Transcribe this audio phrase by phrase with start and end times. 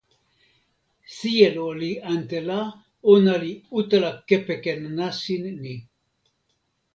[1.17, 2.55] sijelo li ante la,
[3.17, 3.51] ona li
[3.83, 5.75] utala kepeken nasin ni.